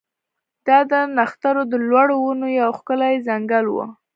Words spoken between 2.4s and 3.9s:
یو ښکلی ځنګل و